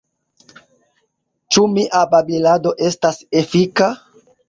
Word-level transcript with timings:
Ĉu 1.53 1.65
mia 1.75 2.03
babilado 2.17 2.75
estas 2.91 3.25
efika? 3.47 3.97